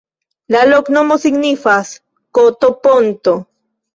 La 0.53 0.61
loknomo 0.69 1.17
signifas: 1.25 1.91
koto-ponto. 2.39 3.37